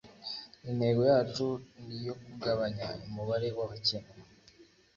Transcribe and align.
intego 0.69 1.01
yacu 1.11 1.47
ni 1.85 1.93
iyo 1.99 2.13
kugabanya 2.23 2.87
umubare 3.05 3.47
w'abakene 3.57 4.09